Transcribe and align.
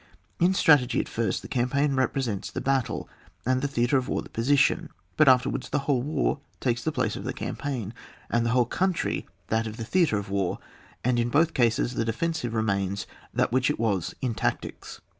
In 0.39 0.55
strategy, 0.55 0.99
at 0.99 1.05
£rst, 1.05 1.41
the 1.41 1.47
campaign 1.47 1.93
represents 1.93 2.49
the 2.49 2.59
battle, 2.59 3.07
and 3.45 3.61
the 3.61 3.67
theatre 3.67 3.99
of 3.99 4.07
war 4.09 4.23
the 4.23 4.29
position; 4.31 4.89
but 5.15 5.27
afterwards 5.27 5.69
the 5.69 5.77
whole 5.85 6.01
war 6.01 6.39
takes 6.59 6.83
the 6.83 6.91
place 6.91 7.15
of 7.15 7.23
the 7.23 7.33
campaign, 7.33 7.93
and 8.27 8.43
the 8.43 8.49
whole 8.49 8.65
coimtry 8.65 9.27
that 9.49 9.67
of 9.67 9.77
the 9.77 9.85
theatre 9.85 10.17
of 10.17 10.31
war, 10.31 10.57
and 11.03 11.19
in 11.19 11.29
both 11.29 11.53
cases 11.53 11.93
the 11.93 12.03
defensive 12.03 12.55
remains 12.55 13.05
that 13.31 13.51
which 13.51 13.69
it 13.69 13.77
was 13.79 14.15
in 14.23 14.33
tactics. 14.33 15.01